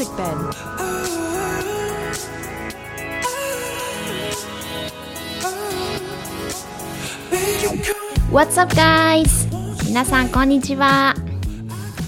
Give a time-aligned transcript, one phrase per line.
[0.00, 0.34] Music Ben.
[8.32, 9.28] What's up guys?
[9.86, 11.14] 皆さんこんにちは。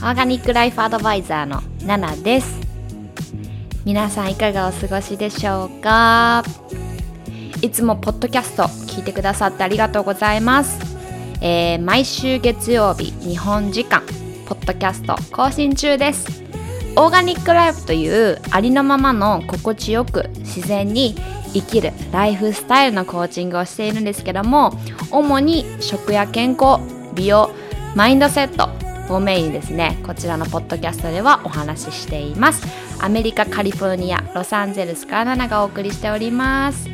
[0.00, 2.60] オーガニックライフアドバイザーのナナです。
[3.84, 6.44] 皆さんいかがお過ごしでしょうか？
[7.60, 10.78] いつもポッドキャスト聞いてくださってありがとうございます。
[11.42, 14.02] えー毎週月曜日日本時間
[14.46, 16.41] ポッドキャスト更新中です。
[16.94, 21.14] オーガニックライフというありのままの心地よく自然に
[21.54, 24.72] 生きるライフスタイルのコーチングをしているんですけども
[25.10, 26.80] 主に食や健康
[27.14, 27.50] 美容
[27.94, 28.68] マインドセット
[29.14, 29.98] をメインにですね。
[30.06, 32.66] こちらのポッドキャストではお話ししています。
[33.00, 36.88] アメリカカリフォルニアロサンゼルスからナナがお送りしております。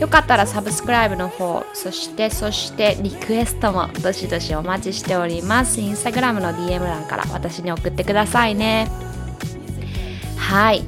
[0.00, 5.80] よかったらサブスクライブの方そしてそしてリクエストもどしどしお待ちしております。
[5.80, 9.11] インスタグラムの DM 欄から私に送ってくださいね。
[10.42, 10.82] はい。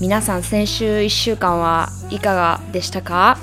[0.00, 3.36] 皆さん先週1週間はいかがでしたか？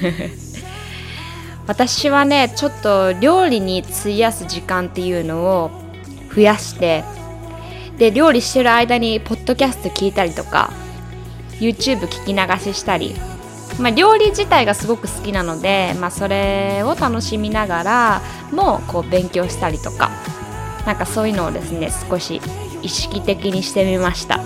[1.66, 5.70] 私はねちょっと料理に費やす時間っていうのを
[6.34, 7.04] 増やして
[7.98, 10.70] で料理してる間にポッドキャスト聞いたりとか
[11.58, 12.32] YouTube 聞き
[12.66, 13.14] 流ししたり、
[13.78, 18.22] まあ、料理自体がすごく好きなので、まあ、それを楽しみながら
[18.52, 20.10] もこう勉強したりとか
[20.86, 22.40] なんかそういうのをですね少し
[22.82, 24.40] 意識的にしてみました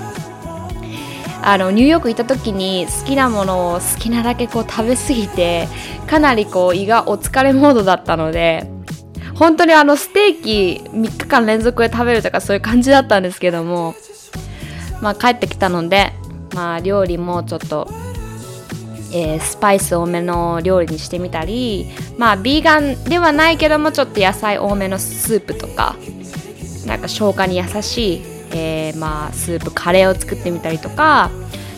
[1.44, 5.68] あのニューヨーク行った時に好きなものを好きなだけこう食べ過ぎて
[6.06, 8.70] かなりこう胃がお疲れモードだったので
[9.34, 13.96] 本当にあのステーキ3日間連続で食べるとかそういう感じだったんですけども
[15.00, 16.12] まあ帰ってきたので
[16.54, 17.88] まあ料理もちょっと、
[19.12, 21.86] えースパイス多めの料理にしてみたり
[22.18, 25.96] まあビーガンではないけどもちょっと野菜多めのスープとか
[26.86, 28.22] なんか消化に優しい、
[28.54, 31.30] えーまあ、スープカレーを作ってみたりとか、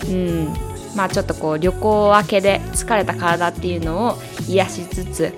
[0.08, 0.54] うん
[0.94, 4.18] まあ、ちょっとこう旅行明けで疲れた体っていうのを
[4.48, 5.34] 癒しつつ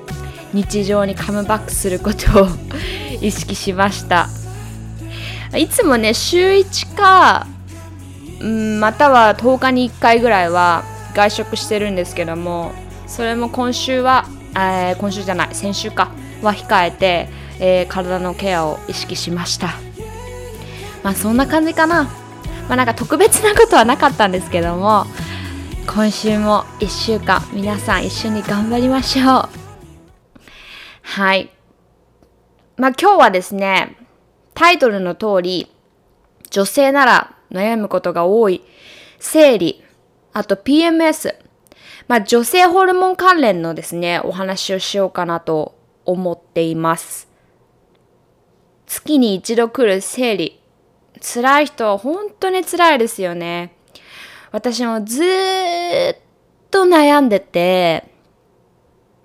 [0.53, 2.49] 日常にカムバックすることを
[3.21, 4.29] 意識しました。
[5.57, 7.47] いつもね週1か、
[8.41, 12.73] うん、または10日に1回ぐらいは外食してるんですけども
[13.07, 16.11] それも今週は、えー今週じゃない先週か
[16.43, 19.86] は控えて、えー体のケアを意識しました。
[21.07, 22.03] まあそんな感じかな。
[22.69, 25.05] まあなんか特別なことはなかったんですけども
[25.87, 29.49] 今週も1週間皆さん一緒に頑張りましょう。
[31.03, 31.53] はい。
[32.77, 33.97] まあ今日はですね
[34.55, 35.71] タイトルの通り
[36.51, 38.65] 女性なら悩むことが多い
[39.21, 39.85] 生理
[40.33, 41.37] あと PMS
[42.09, 47.29] まあ女性ホルモン関連のですねお話をしようかなと思っています。
[48.87, 50.66] 月に一度来る生理
[51.21, 53.77] 辛い人は本当に辛いですよね。
[54.53, 56.17] 私もずっ
[56.71, 58.05] と悩んでて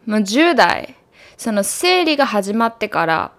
[0.06, 0.96] もう10代
[1.38, 3.32] その生理が始まってから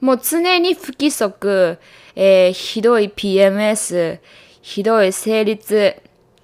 [0.00, 1.78] もう常に不規則、
[2.14, 4.20] えーひどい PMS
[4.60, 5.96] ひどい生理痛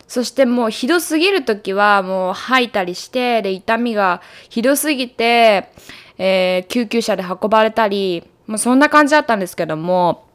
[0.09, 5.69] そしてもうひどすぎる時はもう吐いたりしてで痛みがひどすぎて、
[6.17, 10.30] えー救急車で運ばれたりもうそんな感じだったんですけども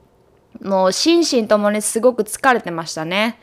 [0.61, 3.39] もう心身ともにすごく疲れてましたね。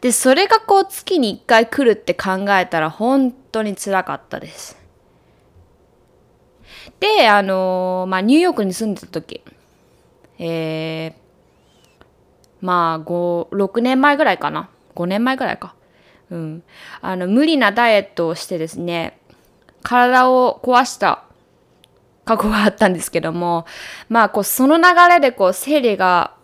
[0.00, 4.76] で、それがこう月に1回来るって考えたら本当に辛かったです。
[6.98, 9.42] で、あのーまあニューヨークに住んでた時、
[10.38, 11.22] えー、
[12.60, 14.68] まあ5、6年前ぐらいかな。
[14.94, 15.74] 5年前ぐらいか。
[16.30, 16.62] うん。
[17.00, 19.18] あの、無理なダイエットをしてですね、
[19.82, 21.24] 体を壊した
[22.24, 23.66] 過去があったんですけども、
[24.08, 26.34] まあ、こう、その流れでこう、生理が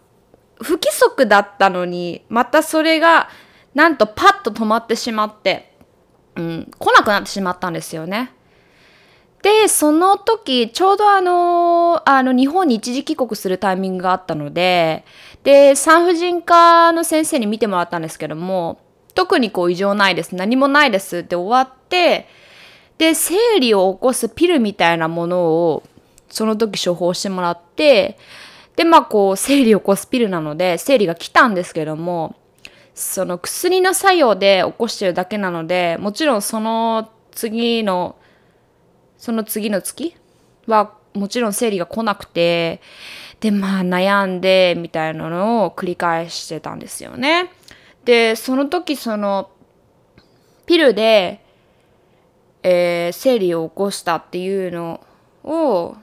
[0.61, 3.29] 不規則だったのに、またそれが、
[3.75, 5.77] なんとパッと止まってしまって、
[6.37, 8.33] うん、来なくなってしまったんですよね。
[9.43, 15.05] で、その時、ちょうどあの、あの、日本に一時帰国するタイミングがあったので、
[15.45, 18.81] で、産婦人科の先生に見てもらったんですけども、
[19.15, 20.35] 特にこう異常ないです。
[20.35, 22.27] 何もないですって終わって、
[22.99, 25.85] で、生理を起こすピルみたいなものを、
[26.29, 28.19] その時処方してもらって、
[28.79, 32.37] で、まあこう、生理を起こすピルなので、生理が来たんですけども、
[32.95, 38.15] その薬の作用で起こしてるだけなので、もちろんその次の、
[39.17, 40.15] その次の月
[40.69, 42.81] はもちろん生理が来なくて、
[43.41, 47.51] で、まあ悩んでみたいなのを繰り返してたんですよね。
[48.05, 49.51] で、その時その、
[50.67, 51.45] ピルで、
[52.63, 55.01] えー生理を起こしたっていうの
[55.43, 55.97] を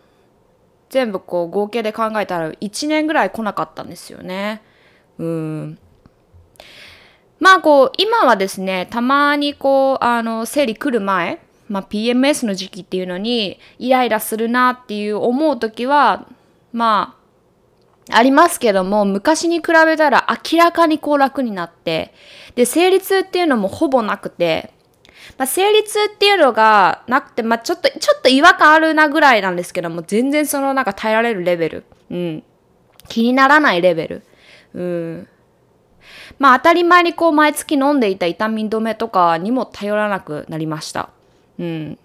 [0.95, 4.61] 全部こう合計で考えたら1年ぐらい来なかったんですよね。
[5.19, 5.77] うん。
[7.37, 16.29] まあこう、今はですね、たまにこう、あの、生理来る前、まあ PMS の時期っていうのに、イライラするなっていう思う時は、
[16.71, 17.17] ま
[18.09, 22.13] あ、ありますけども、昔に比べたら明らかにこう楽になって、
[22.55, 24.71] で、生理痛っていうのもほぼなくて、
[25.37, 31.83] まあ、生理痛っていうのがなくて、まあ、ちょっと、ちょっと違和感あるなぐらいなんですけども、全然そのなんか耐えられるレベル。
[32.09, 32.43] うん。
[33.07, 34.23] 気にならないレベル。
[34.73, 35.27] うん。
[36.39, 41.09] まあ当たり前にこう毎月飲んでいた痛み止めとかにも頼らなくなりました。
[41.59, 41.97] うん。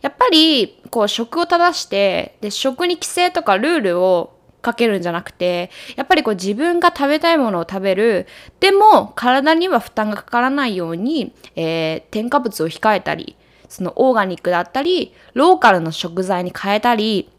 [0.00, 8.26] やっぱりこう食を正してで食に規制とかルールをかけるんじゃなくてやっぱりこう自分が食べたいものを食べる。
[8.60, 13.36] でも体には負担がかからないように、えー、添加物を控えたり
[13.68, 17.30] そのオーガニックだったりローカルの食材に変えたり。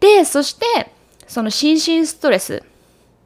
[0.00, 0.90] でそして
[1.26, 2.62] その心身ストレス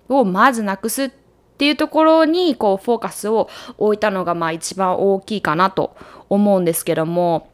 [0.09, 1.11] をまずなくすっ
[1.57, 3.49] ていうところにこうフォーカスを
[3.79, 5.97] 置いたのがまあ一番大きいかなと
[6.29, 7.49] 思うんですけども。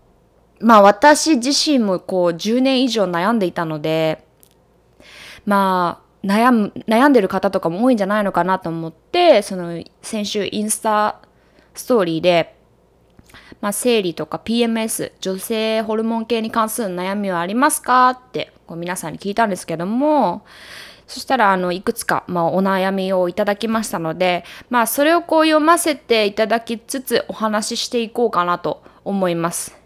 [0.60, 4.22] まあ私自身もこう10年以上悩んでいたので
[5.46, 11.20] まあ悩む悩んでる方とかも多いんじゃないのかなと思ってその先週インスタ
[11.74, 12.56] ストーリーで
[13.60, 20.44] まあ、生理とか PMS 女性ホルモン系に関する悩みはありますかってこう皆さんに聞いたんですけども
[21.06, 29.76] そしたらあのいくつか、まあ、お悩みをいただきましたので、まあ、それをこう読ませていただきつつお話ししていこうかなと思います。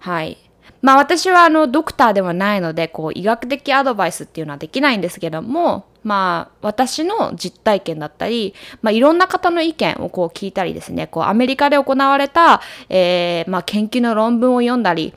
[0.00, 0.45] はい。
[0.86, 15.12] まあ私はあのドクターではないのでこう医学的アドバイスっていうのはできないんですけどもまあ私の実体験だったり、まあ、いろんな方の意見をこう聞いたりですねこうアメリカで行われた、えーまあ、研究の論文を読んだり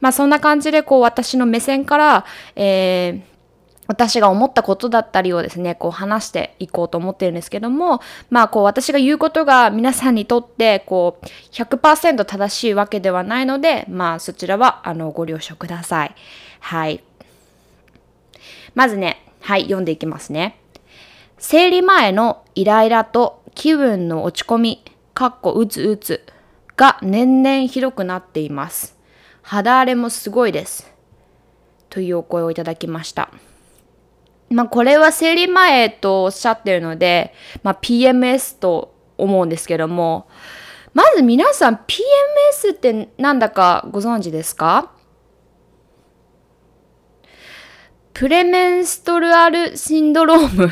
[0.00, 2.24] まあそんな感じでこう私の目線から、
[2.56, 3.29] えー、
[3.90, 8.00] 私が思ったことだったりをですね、こう話していこうと思ってるんですけども、
[8.30, 16.14] まあこう私が言うことが皆さんにとってこう100%正しいわけではないので、まあそちらはあのご了承ください。
[16.60, 17.02] はい。
[18.76, 20.60] まずね、はい、読んでいきますね。
[21.38, 24.84] 生理前のイライラと気分の落ち込み、
[25.14, 26.24] かっこうつうつ
[26.76, 28.96] が年々ひどくなっています。
[29.42, 30.92] 肌荒れもすごいです。
[31.88, 33.30] というお声をいただきました。
[34.50, 37.32] まあこれは生理前とおっしゃってるので、
[37.62, 40.28] まあ PMS と思うんですけども、
[40.92, 44.90] まず皆さん PMS ってなんだかご存知ですか？
[48.12, 50.70] プレメンストルアルシンドローム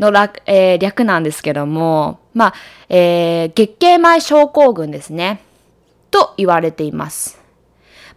[0.00, 2.54] の略, えー、略なんですけども、まあ、
[2.88, 5.40] えー、月経前症候群ですね。
[6.10, 7.39] と言われています。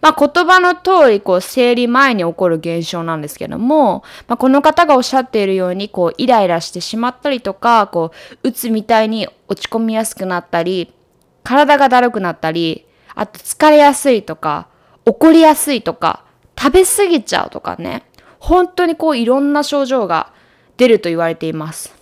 [0.04, 8.12] まあ、言葉の通り、こう、生理前に起こる現象なんですけども、まあ、この方がおっしゃっているように、こう、イライラしてしまったりとか、こ
[8.44, 10.94] う、うつみたいに落ち込みやすくなったり、
[11.42, 12.86] 体がだるくなったり、
[13.16, 14.68] あと疲れやすいとか、
[15.06, 16.26] 怒りやすいとか、
[16.60, 18.04] 食べ過ぎちゃうとかね、
[18.40, 20.34] 本当にこう、いろんな症状が
[20.76, 21.96] 出ると言われています。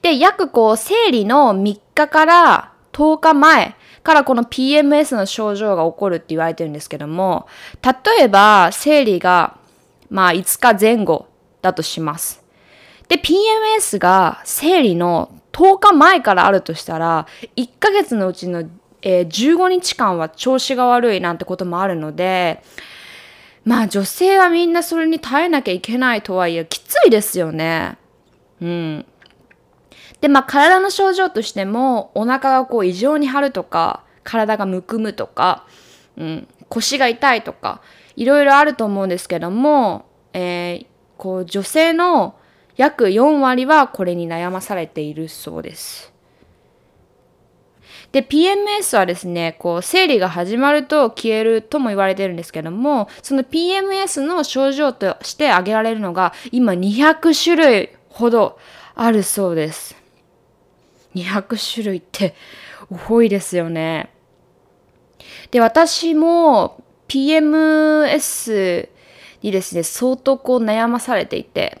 [0.00, 7.48] で、約こう、生理の3日から10日前からこの PMS の症状が起こるって言われてるんですけども、
[7.82, 9.56] 例えば生理が
[10.10, 11.26] まあ5日前後
[11.62, 12.44] だとします。
[13.08, 18.68] で、PMS が生理の10日前からあるとしたら、1ヶ月のうちの、
[19.00, 22.62] えー、15日間は調子が悪いなんてこともあるので、
[23.64, 27.96] まあ女性はみんなそれに耐えなきゃいけないとはいえ、きついですよね。
[28.60, 29.06] うん。
[30.24, 35.66] で、まあ体の症状としても、お腹がこう異常に張るとか、体がむくむとか、
[36.16, 37.82] うん、腰が痛いとか、
[38.16, 40.86] いろいろあると思うんですけども、えー、
[41.18, 42.36] こう女性の
[42.78, 46.10] 約4割はこれに悩まされているそうです。
[48.12, 58.58] で、PMS はですね、こう、生理が始まると消えるとも言われてるんですけども、その PMS の症状として挙げられるのが、今200種類ほど
[58.94, 60.02] あるそうです。
[61.14, 62.34] 200種類って
[63.08, 64.10] 多いですよね。
[65.50, 68.88] で、私も PMS
[69.42, 71.80] にですね、相当こう悩まされていて、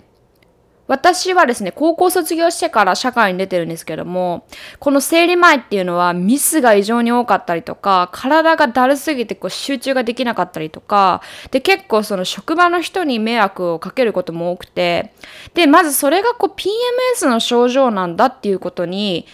[0.86, 4.46] 私はですね、高校卒業してから社会に出てるんですけども、
[4.78, 15.14] この生理前っていうのはミスが異常に多かったりとか、体がだるすぎてこう集中ができなかったりとか、で、結構その職場の人に迷惑をかけることも多くて、
[15.54, 19.26] で、まずそれがこう PMS の症状なんだっていうことに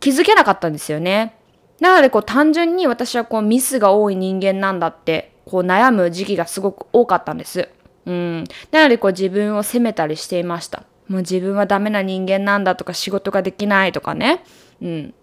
[0.00, 1.34] 気づけなかったんですよね。
[1.80, 7.68] なのでこう単純に私はこうミスが多い人間なんだってこう悩む時期がすごく多かったんです。
[8.06, 8.44] うん。
[8.70, 10.84] なのでこう自分を責めたりしていました。
[11.08, 14.44] もう自分はダメな人間なんだとか仕事ができないとかね。
[14.80, 15.14] うん。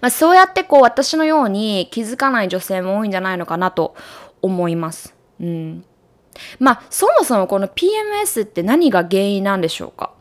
[0.00, 3.94] まあ、そうやってこう私のように気づかない女性も多いんじゃないのかなと
[4.40, 5.14] 思います。
[5.40, 5.84] うん。
[6.58, 10.12] まあそもそもこの PMS って何が原因なんでしょうか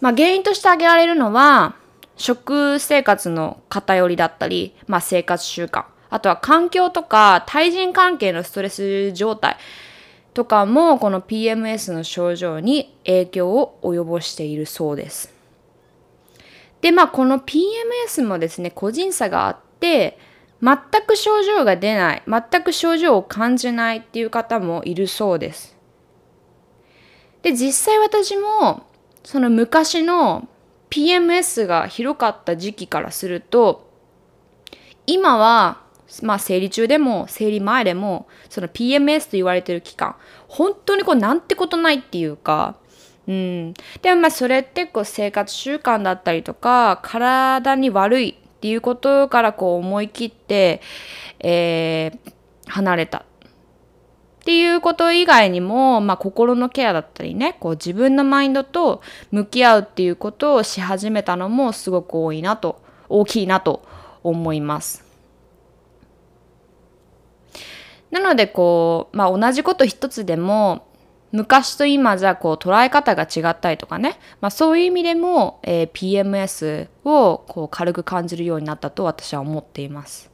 [0.00, 1.76] まあ原因として挙げられるのは
[2.16, 9.56] 食生活の偏りだったり、まあ生活習慣、あとは環境とか対人関係のストレス状態
[10.34, 15.32] とかもこの PMS の症状に影響を及ぼしているそうです。
[16.80, 20.18] で、まあこの PMS もですね、個人差があって、
[20.62, 25.76] 全く症状が出ない、全く症状を感じないっていう方もいるそうです。
[27.42, 28.86] で、実際私も、
[29.24, 30.48] その昔の
[30.90, 33.90] PMS が広かった時期からすると、
[35.06, 35.82] 今は、
[36.22, 40.16] まあ生理中でも生理前でも、その PMS と言われてる期間、
[40.48, 42.76] 本当にこうなんてことないっていうか、
[43.26, 43.74] うん。
[44.02, 50.80] でもまあそれってこう生活習慣だったりとか、体に悪いっていうことからこう思い切って、
[51.38, 52.40] えー
[52.70, 53.22] 離れたっ
[54.42, 63.82] ていうこと以外にも、まあ、心のケアだったりねこう自分のマインドと向き合うっていうことをし始めたのもすごく多いなと大きいなと
[64.22, 65.09] 思います。
[68.10, 70.86] なのでこう、まあ、同じこと一つでも
[71.32, 80.30] 昔と今じゃこう捉え方が違ったりとかね、まあ、そういう意味でも、えー PMS をこう軽く感じるようになったと私は思っています。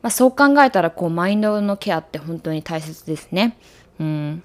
[0.00, 3.56] まあ、そう考えたらこうマインドのケアって本当に大切ですね。
[4.00, 4.42] うん。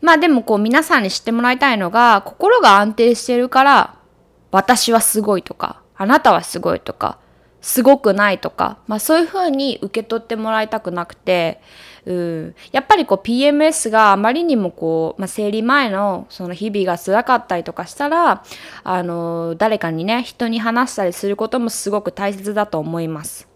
[0.00, 3.96] まあでもこう皆さんに知ってもらいたいのが心が安定してるから
[4.50, 7.18] 私はすごいとかあなたはすごいとか
[7.60, 11.60] すごくないとか、まあそういうふうに受け取ってもらいたくなくて、
[12.06, 18.42] うん、やっぱりこう PMS があまりにもこう、まあ、生理前のその日々が辛かったりとかしたら、
[18.84, 23.48] あの、誰かにね、人に話したりすることもすごく大切だと思います。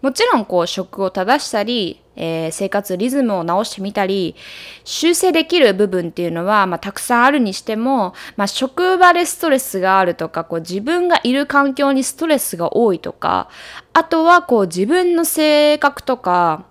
[0.00, 4.36] もちろんこう職を正したり、えー生活リズムを直してみたり
[4.84, 13.48] 修正できる部分っていうのは、まあ、たくさんあるにしても、まあ、職場でストレスがあるとかこう自分がいる環境にストレスが多いとか
[13.92, 16.66] あとはこう自分の性格とか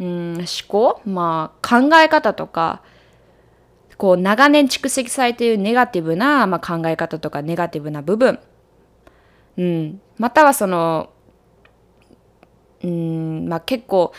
[0.00, 2.82] うん思考、まあ、考え方とか
[3.96, 8.38] こう長年蓄積されているネガティブな、まあ、考え方とかネガティブな部分、
[9.56, 11.10] うん、またはその
[12.82, 14.12] うんまあ、結構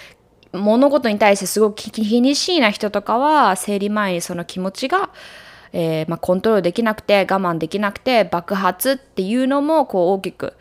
[0.53, 5.11] 物事に対してすごく気にしいな人とかは生理前にその気持ちが、
[5.73, 10.53] えーまあ、コントロールできなくて我慢できなくて爆発っていうのもこう大きく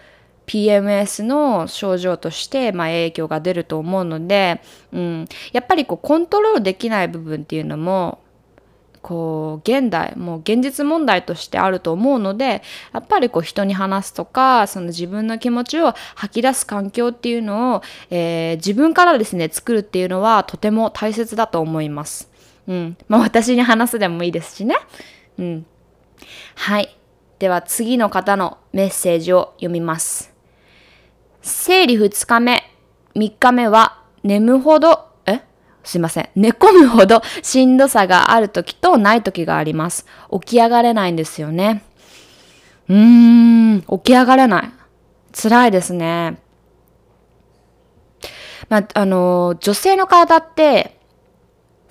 [0.46, 8.18] PMS の症状として、まあ、影響が出ると思うので、うん、やっぱりこうコントロールできない部分っていうのも
[9.08, 12.62] こう現代もう現実問題としてあると思うので
[12.92, 22.30] やっぱりこう人に話すとかその自分の気持ちを吐き出す環境っていうのを、えー自分からですね作るっていうのはとても大切だと思います。
[22.66, 24.76] うん、まあ私に話すでもいいですしね。
[25.38, 25.66] うん、
[26.54, 26.96] はい。
[27.38, 30.34] では次の方のメッセージを読みます。
[31.40, 32.62] 生理2日目、
[33.14, 35.07] 3日目は眠ほど、
[35.84, 36.28] すいません。
[36.34, 40.06] 寝込むほどしんどさがある時とない時があります。
[40.32, 41.82] 起き上がれないんですよね。
[42.88, 44.70] うーん、起き上がれない。
[45.32, 46.38] 辛いですね。
[48.68, 50.98] まあ、あの、女性の体って、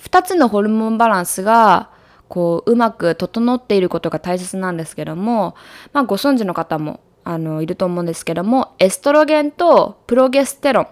[0.03, 1.89] 2つのホルモンバランスが、
[2.27, 5.55] こう、うまく整っていることが大切なんですけども、
[5.93, 10.89] まあ、ご存知の方も、あの、いると思うんですけども、エストロゲンとプロゲステロンっ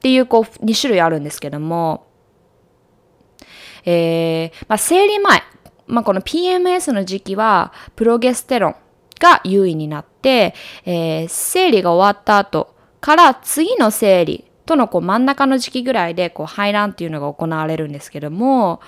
[0.00, 2.06] ていう、こう、2種類あるんですけども、
[3.84, 5.42] えーまあ、生理前、
[5.86, 8.76] まあ、この PMS の時期はプロゲステロン
[9.18, 18.80] が優位になって、えー生理が終わった後から次の生理とのこう真ん中の時期ぐらいでこう排卵っていうのが行われるんですけども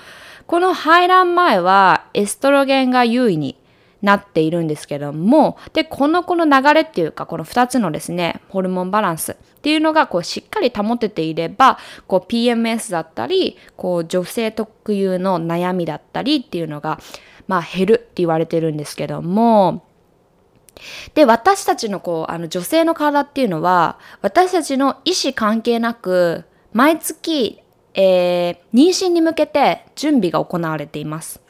[0.46, 3.56] この排卵前はエストロゲンが優位に
[4.00, 11.78] なっているんですけどもでこのこの流れっていうかこの2つのですねホルモンバランスっていうのがこうしっかり保てていれば
[12.08, 16.98] こう PMS だったりこう女性特有の悩みだったりっていうのが、
[17.46, 19.86] まあ、減るって言われてるんですけども
[21.14, 27.60] で私たちのこうあの女性の体っていうのは私たちの意思関係なく毎月、
[27.94, 31.42] えー妊娠に向けて準備が行われています。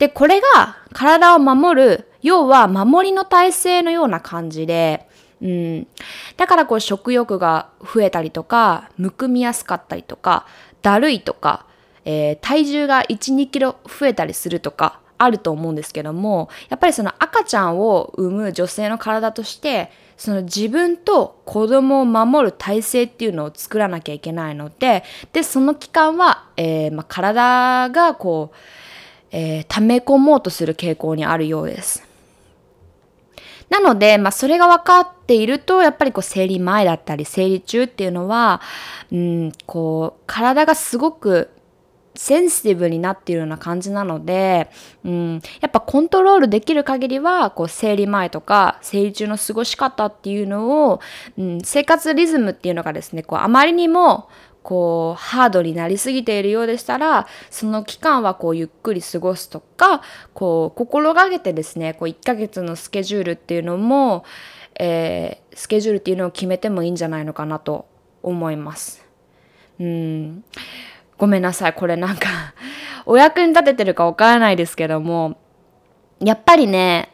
[0.00, 5.06] で、これが体を守る、要は守りの体制のような感じで、
[5.42, 5.86] うん。
[6.36, 10.46] だからこう食欲が増えたりとか、むくみやすかったりとか、
[10.82, 11.66] だるいとか、
[12.04, 25.04] えー体重が1、2キロ増えたりするとか、あると思うんですけどもやっぱりその赤ちゃんを産む女性の体としてその自分と子供を守る体制っていうのを作らなきゃいけないので
[25.34, 28.56] でその期間は、えーまあ、体がこう、
[29.30, 32.09] えー、溜め込もうとする傾向にあるようです。
[33.70, 38.60] なので、まあ、それが分かっていると、やっぱりこう、生理前だったり、生理中っていうのは、
[39.12, 41.50] うん、こう、体がすごく
[42.16, 44.70] センシティブになっているような感じなので、
[45.04, 51.00] うん、やっぱコントロールできる限りはこう生理前とか生理中の過ごし方っていうのを、
[51.38, 54.28] うん、生活リズムっていうのがですねこうあまりにも
[54.62, 60.02] こうハードになりすぎているようでしたらその期間はこうゆっくり過ごすとか
[60.34, 64.24] こう心がけてですねこう1ヶ月のスケジュールっていうのも、
[64.78, 67.86] えー、スケジュールっていうのを決めてもいいんじゃないのかなと
[68.22, 69.04] 思います。
[69.78, 70.44] うん
[71.20, 71.74] ごめんなさい。
[71.74, 72.54] これなんか
[73.04, 75.38] お役に立ててるかわからないですけども、
[76.18, 77.09] やっぱりね、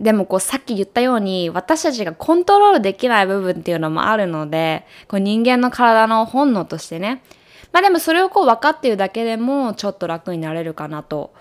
[0.00, 7.22] でもこうさっき言ったように私たちがコントロールできない部分っていうのもあるので、こう人間の体の本能としてね。
[7.70, 11.32] まあでもそれをこう分かっているだけでもちょっと楽になれるかなと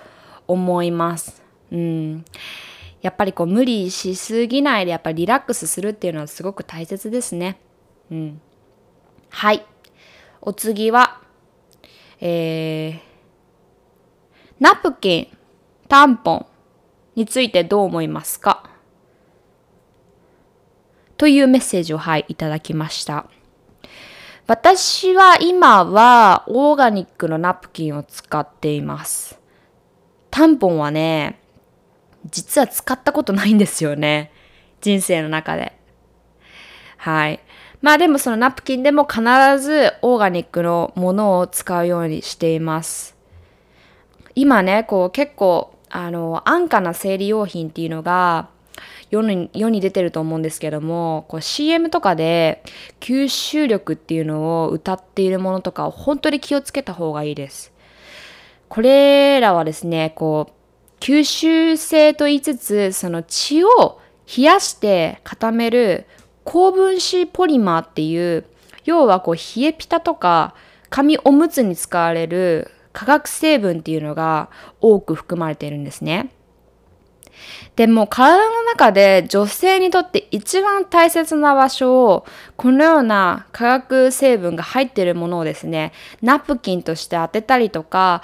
[0.46, 1.42] 思います。
[1.72, 2.26] うん。
[3.02, 7.60] やっぱりこう無理しすぎないでやっぱりリラックスするっていうのはすごく大切ですね。
[8.12, 8.42] うん。
[9.30, 9.66] はい。
[10.42, 11.22] お次は、
[12.20, 13.00] えー、
[14.60, 15.28] ナプキン、
[15.88, 16.46] タンポン
[17.20, 18.64] についてどう思いますか？
[21.18, 23.26] というメッセージを、はい、いただきました。
[24.48, 29.38] 私は今はオーガニックのナプキンを使っています。
[30.32, 31.42] タンポンはね、
[32.26, 34.32] 実は使ったことないんですよね。
[34.80, 35.78] 人生の中で。
[36.96, 37.42] はい。
[37.82, 39.22] まあでもそのナプキンでも必
[39.60, 43.18] ずオーガニックのものを使うようにしています。
[44.36, 48.50] 今ね、こう結構、あの、安価な生理用品っていうのが
[49.12, 52.64] 世に世に出てると思うんですけども、こう CM とかで
[53.00, 57.72] 吸収力っていうのを歌っているものとかを本当に気をつけた方がいいです。
[58.68, 64.00] これらはですね、こう、吸収性と言いつつ、その血を
[64.38, 66.06] 冷やして固める
[66.44, 68.46] 高分子ポリマーっていう
[68.86, 70.56] 要はこう冷えピタとか
[70.90, 74.50] 紙おむつに使われる化学成分っていうのが
[74.82, 76.32] 多く含まれているんですね。
[77.76, 82.26] でも体の中で女性にとって一番大切な場所を
[82.58, 88.22] このような化学成分が入っているものをですねナプキンとして当てたりとか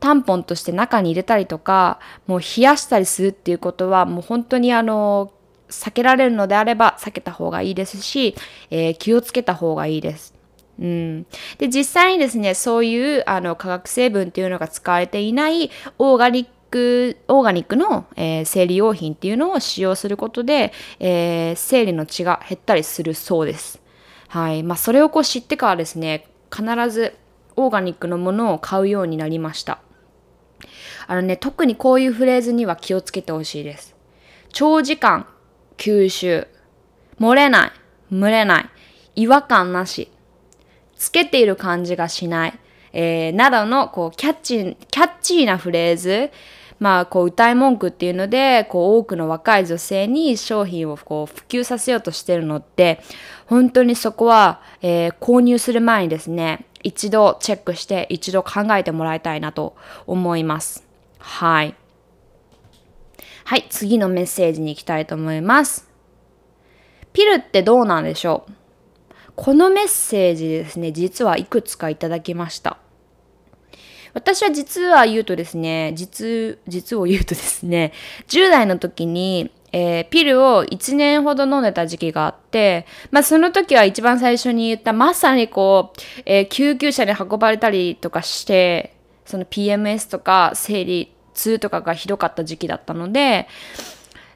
[0.00, 5.32] タンポンとして中に入れたりとかもう冷やしたりするっていうことはもう本当にあの
[5.68, 8.36] 避けられるのであれば避けた方がいいですし、
[8.70, 10.35] えー、気をつけた方がいいです。
[10.78, 11.26] うん、
[11.58, 23.80] で実際にですねそういうあの化学成分っていうのが使われていないオーガニックオーガニックの、えー、生理用品っていうのを使用することで、えー、生理の血が減ったりするそうです。
[24.28, 27.16] はいまあ、それをこう知ってからですね必ず
[27.54, 29.80] オーガニックのものを買うようになりました。
[31.06, 33.94] あのね特にこういうフレーズには気をつけてほしいです。
[34.52, 35.26] 長時間
[35.78, 36.48] 吸収。
[37.20, 37.72] 漏れない。
[38.12, 38.70] 蒸れない。
[39.14, 40.10] 違和感なし。
[40.96, 42.58] つけている感じがしない。
[42.92, 46.30] えー、などの、こう、キャッチ、キャッチーなフレーズ。
[46.78, 53.00] まあ、こう、歌い文句っていうので、こう、多くの若い女性に商品をこう、普及させようとしてるのって、
[53.46, 59.74] 本当にそこは、えー、購入する前にですね、一度チェックして、一度考えてもらいたいなと
[60.06, 60.86] 思います。
[61.18, 61.74] はい。
[63.44, 65.88] はい、次のメッセージに行きたいと思います。
[67.12, 68.52] ピルってどうなんでしょう？
[69.36, 72.78] このメッセージですね、実はいくつかいただきました。
[74.14, 77.92] 私は実は言うとですね、実、実を言うとですね、
[78.28, 88.96] 10代の時に、えー、ピルを1年ほど飲んでた時期があって、まあその時は一番最初に言ったまさにこう、えー、救急車に運ばれたりとかして、
[89.26, 93.48] その PMS とか生理痛とかがひどかった時期だったので、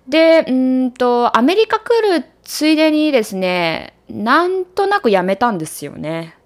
[0.07, 6.37] で、うんと、アメリカ来るついでにですね、なんとなくやめたんですよね。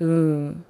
[0.00, 0.64] うん。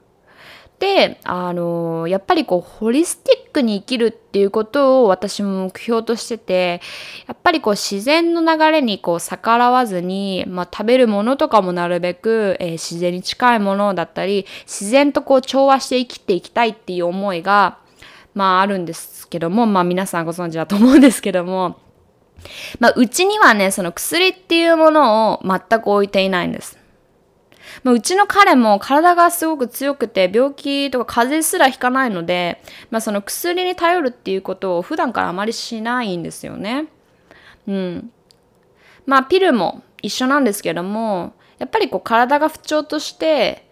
[0.79, 6.83] で、あの、やっぱりこう、ホリスティックに生きるっていうことを私も目標としてて、
[7.27, 17.79] やっぱりこう、自然の流れにこう、逆らわずに、まあ、食べるものとかもなるべく、えー、自然に近いものだったり、自然とこう、調和して生きていきたいっていう思いが、
[18.35, 21.81] まああるんですけども、まあ皆さんご存知だと思うんですけども、
[22.79, 26.79] まあうちにはね、その薬っていうものを全く置いていないんです。
[27.83, 36.87] まあ、うちの彼も体がすごく強くて病気とか風邪すらひかないので、まあ、その薬に頼るっていうことを普段からあまりしないんですよね。
[37.67, 38.11] うん。
[39.05, 43.66] まあピルも一緒なんですけどもやっぱりこう体が不調として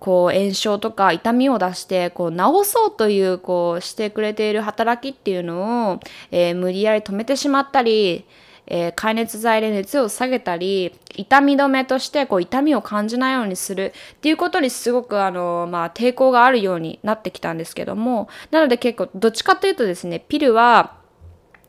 [0.00, 8.26] こう炎症とか痛みを出してこう治そうというこうしてくれている働きっていうのを、えー、無理やり止めてしまったり
[8.66, 20.96] えー、解熱剤で熱を下げたり痛み止めとしてこう痛みを感じないようにするっていうことにすごくあの、まあ、抵抗があるようになってきたんですけどもなので結構どっちかというとですねピルは、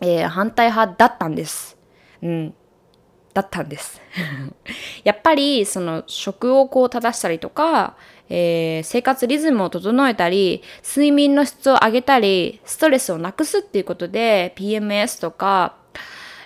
[0.02, 1.78] えー、反対派だったんです。
[2.22, 2.54] うん
[3.34, 4.00] だったんです
[5.04, 7.98] やっぱりその食をこう正したりとか、
[8.30, 15.76] えー、生活リズムを整えたり睡眠の質を上げたりストレスをなくすっていうことで PMS とか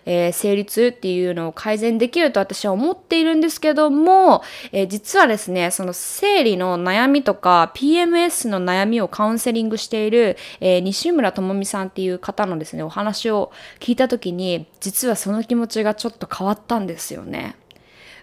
[0.05, 17.55] えー、成立っていうのを改善できると私は思っているんですけども、えー、実はですね、その生理の悩みとか PMS の悩みをカウンセリングしている、えー、西村智美さんっていう方のですね、お話を聞いた時に、実はその気持ちがちょっと変わったんですよね。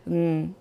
[0.09, 0.57] うん。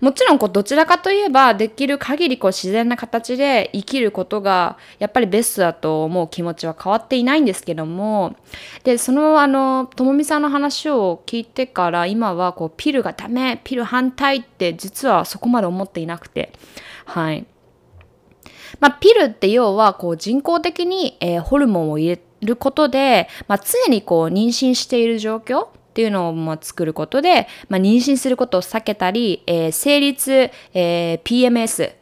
[0.00, 8.36] もちろんこうどちらかといえばできる限りこう自然な形で生きることがやっぱりベストだと思う気持ちは変わっていないんですけども
[8.84, 16.52] でそのあのともみさんの話を聞いてから今はこうピルがダメピル反対って実はそこまで思っていなくて
[17.04, 17.46] はい。
[18.78, 31.94] まあ、ピルって要はこう人工的に、えー、ホルモンを入れることで、まあ、常にこう妊娠している状況っていうのをま作ることで、まあ、妊娠することを避けたり、えー、生理痛、えー、PMS、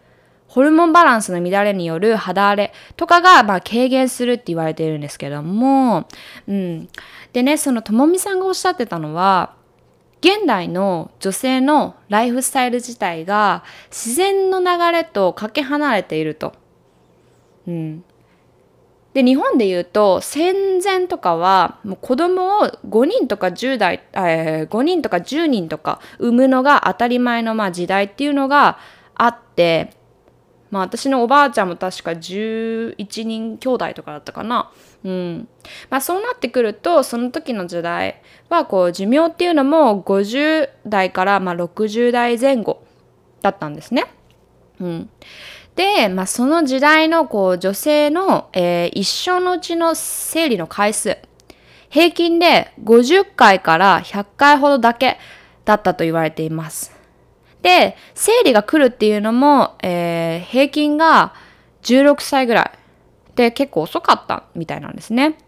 [0.47, 6.07] ホルモンバランスの乱れによる肌荒れとかが、まあ、軽減するって言われているんですけども、
[6.47, 6.89] うん。
[7.33, 9.55] でね、そのともみさんがおっしゃってたのは、
[10.21, 16.55] 現代の女性のライフスタイル自体が自然の流れとかけ離れていると。
[17.67, 18.05] うん。
[19.15, 28.79] で日本で言うと戦前とかはもう子供を5人とか10代、えー、5人とか10人とか産むのが当たり前のまあ時代っていうのが
[29.15, 29.99] あって
[30.71, 34.71] まあ私のおばあちゃんも確か11人兄弟とかだったかな。
[35.05, 35.49] うん。
[35.91, 42.83] まあそうなってくると、その時の時代はこう寿命っていうのも50代からまあ60代前後
[43.41, 44.07] だったんですね。
[44.81, 45.11] うん。
[45.79, 51.19] で、まあ、その時代のこう女性の、えー、一生のうちの生理の回数、
[51.89, 55.19] 平均で50回から100回ほどだけ
[55.65, 56.91] だったと言われています。
[57.63, 61.33] で、生理が来るっていうのも、えー、平均が
[61.83, 65.39] 16歳ぐらいで結構遅かったみたいなんですね。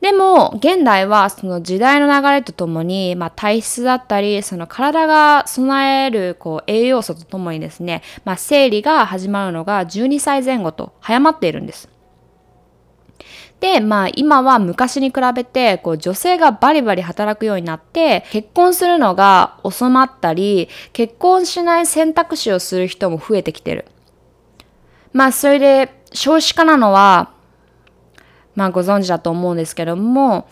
[0.00, 11.88] でも、現代はその時代の流れとともに、まあ、体質だったり、その体が備えるこう栄養素とともにですね、まあ、生理が始まるのが12歳前後と早まっているんです。
[13.60, 23.86] で、まあ今は昔に比べてこう女性がバリバリ働くようになって結婚するのが遅まったり結婚しない選択肢をする人も増えてきてる。
[25.12, 27.32] まあそれで少子化なのは
[28.56, 30.48] まあご存知だと思うんですけども、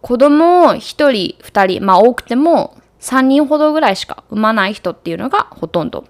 [0.00, 1.08] 子供を1人、
[1.40, 6.04] 2人、まあ多くても3人ほどぐらいしか産まない人っていうのがほとんど。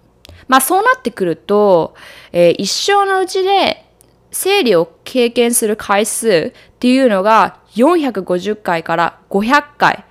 [0.48, 1.94] まあそうなってくると、
[2.32, 3.84] えー、一生のうちで
[4.30, 10.04] 生理を経験する回数っていうのが450回から500回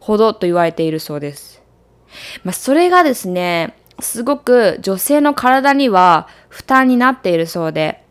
[0.00, 1.62] ほどと言われているそうです。
[2.44, 8.04] まあそれがですね、すごく女性の体には負担になっているそうで、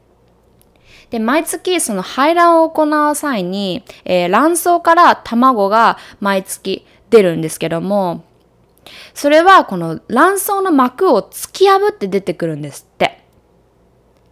[1.09, 8.25] で、毎月その排卵を行う際に、えー、卵巣から卵が毎月出るんですけども、
[9.13, 13.23] それはこの卵巣の膜を突き破って出てくるんですって。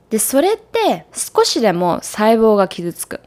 [0.10, 3.22] で、それって少しでも細胞が傷つく。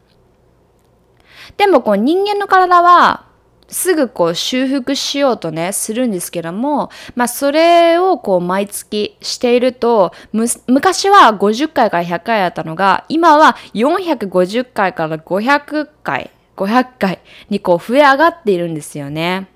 [1.56, 3.27] でもこう人間の体は
[3.68, 19.48] すぐこう修復しようとね、するんですけども、まあそれをこう毎月していると、む昔は50回から100回だったのが、今は450回から500回、500回にこう増え上がっているんですよね。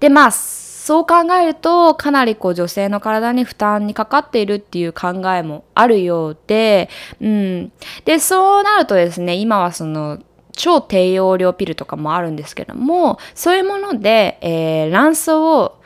[0.00, 6.88] で、まあ、そう考えると、かなりこう女性の体に負担にかかっているっていう考えもあるようで、
[7.20, 7.72] うん。
[8.04, 10.18] で、そうなるとですね、今はその
[10.58, 15.80] 超低用量ピルとかもあるんですけども、そういうもので、えー、卵巣を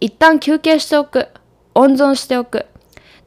[0.00, 1.28] 一旦休憩しておく。
[1.74, 2.66] 温存しておく。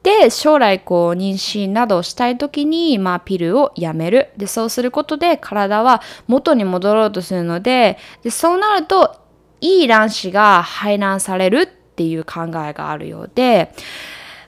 [0.04, 4.30] で、将来こう妊娠などをしたい時に、まあピルをやめる。
[4.38, 9.18] で、そうすることで体は元に戻ろうとするので、で、そうなると、
[9.62, 13.74] いい卵子が排卵されるっっていう考えがあるようで、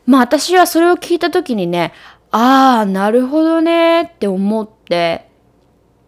[0.06, 1.92] まあ私はそれを聞いた時にね、
[2.32, 5.30] ああ、なるほどねって思って、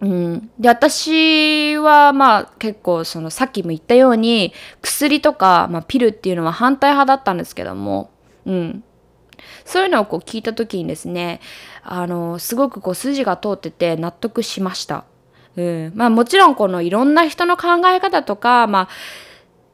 [0.03, 8.11] うん、で私はまあ結構そのさっきも言ったように薬とか、まあ、ピルっていうのは反対派だったんですけども、
[8.45, 8.83] うん、
[9.63, 11.39] そういうのをこう聞いた時にですね
[11.83, 15.05] あのすごくこう筋が通ってて納得しました。
[15.55, 18.89] うん、まあもちろんこのいろんな人の考え方とか、まあ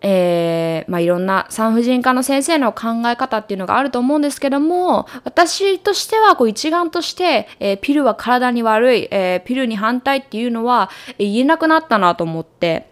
[0.01, 12.89] えーまあ、いろんな産婦人科の先生の考え方っていうのがあると思うんですけども私としてはこう一丸として、えー、ピルは体に悪い、えー、ピルに反対っていうのは、言えなくなったなと思って、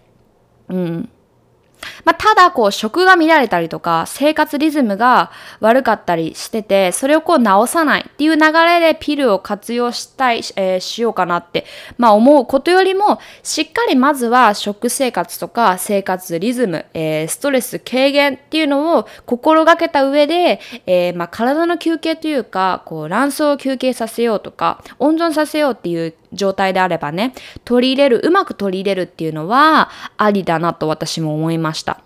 [0.67, 1.09] うん、
[2.05, 11.65] まあ、ただこう食が乱れたりとか生活リズムが悪かったりしててそれをこう直さないっていう流れでピルを活用したい、えー、しようかなって、
[11.97, 27.33] まあ、思うことよりもしっかりまずは食生活とか生活リズム、えー、ストレス軽減っていうのを心がけた上で、えー、まあ、体の休憩というかこう卵巣を休憩させようとか温存させようっていう状態であればね
[27.65, 32.01] 取り入れるうまく取り入れるっていうのはありだなと私も思いました。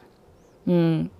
[0.67, 1.11] うん。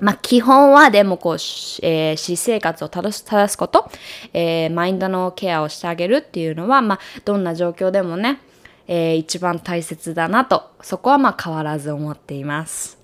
[0.00, 3.12] まあ、基本はでもこう、えー、私生活を正
[3.48, 3.88] すこと、
[4.32, 8.40] えー、マインドのケアをしてあげるっていうのは、まあ、どんな状況でもね、
[8.88, 12.98] えー、一番大切だなと、そこはまあ変わらず思っています。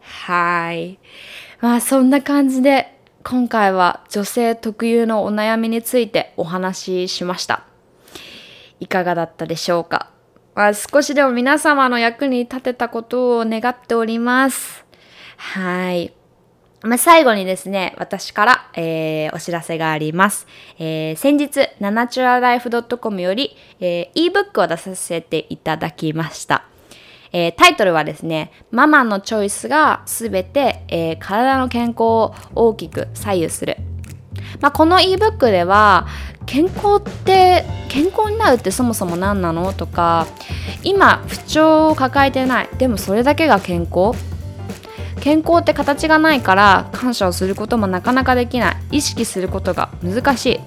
[0.00, 0.98] はい。
[1.60, 7.64] まあそんな感じで今回は女性特有のお悩みについてお話ししました。
[8.84, 10.10] いかがだったでしょうか、
[10.54, 14.84] まあ、少しでも皆様の役に立てたことを願っております。
[15.36, 16.12] はい。
[16.82, 20.46] まあ、最後にですね、私から、えー、お知らせがあります。
[20.78, 26.66] えー、先日、ナナチュラライフ .com より、えー、ebook を出させていただきました。
[27.32, 33.78] えー、タイトルはですね、ママのチョイスがすべて、えー、体の健康を大きく左右する。
[34.60, 36.06] まあ、この ebook では、
[36.46, 40.26] 健康って健康になるってそもそも何なのとか
[40.82, 42.68] 今不調を抱えてない。
[42.78, 44.18] でもそれだけが健康。
[45.20, 48.76] 健康って形がないから感謝をすることもなかなかできない。
[48.98, 50.60] 意識することが難しい、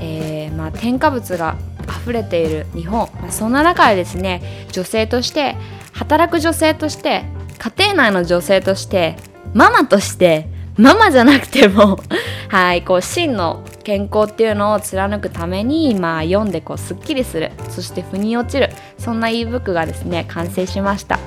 [0.00, 1.56] えー、まあ、添加物が
[2.00, 5.56] 溢れている日本、まあ、そんな中でですね女性として
[5.92, 7.24] 働く女性として
[7.58, 9.16] 家庭内の女性として
[9.54, 11.98] ママとしてママじゃなくても
[12.48, 17.50] はいこう真の健康っていうのを貫くために、まあ、読んでこうすっきりする。
[17.68, 18.70] そして腑に落ちる。
[18.96, 21.18] そんな ebook がですね完成しました。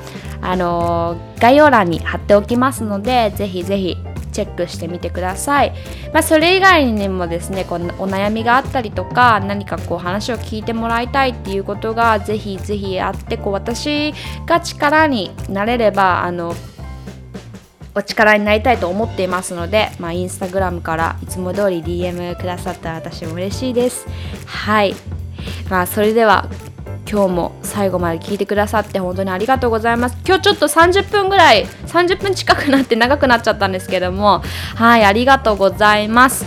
[0.42, 3.98] あのー、概要欄に貼っておきますのでぜひぜひ
[4.32, 5.74] チェックしてみてください、
[6.14, 14.14] まあ、それ以外にもですねこうお悩みがあったりとか何かこう話を聞いてもらいたいっていうことがぜひぜひあってこう私
[14.46, 16.54] が力になれればあの
[17.96, 24.06] お力になりたいと思っていますので、まあ、インスタグラムからいつも通り DM くださったら私も嬉しいです。
[24.46, 24.94] はい。
[25.70, 26.50] まあ、それでは
[27.10, 30.18] 今日も最後まで聞いてくださって本当にありがとうございます。
[30.26, 34.44] 今日ちょっと30分ぐらい、30分近くなって 長くなっちゃったんですけども、
[34.76, 36.46] はい、ありがとうございます。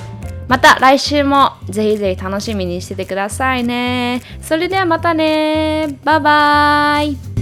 [0.48, 4.22] また来週もぜひぜひ楽しみにしててくださいね。
[4.42, 5.98] それではまたね。
[6.04, 7.37] バイバーイ。